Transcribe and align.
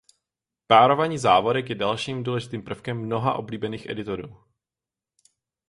Párování 0.67 1.17
závorek 1.17 1.69
je 1.69 1.75
dalším 1.75 2.23
důležitým 2.23 2.63
prvkem 2.63 2.97
mnoha 2.97 3.33
oblíbených 3.33 3.85
editorů. 3.89 4.43